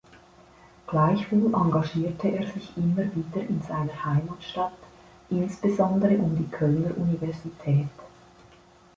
Gleichwohl 0.87 1.53
engagierte 1.53 2.29
er 2.29 2.51
sich 2.51 2.75
immer 2.75 3.03
wieder 3.15 3.47
in 3.47 3.61
seiner 3.61 4.03
Heimatstadt, 4.03 4.71
insbesondere 5.29 6.15
um 6.17 6.35
die 6.35 6.47
Kölner 6.49 6.97
Universität. 6.97 7.87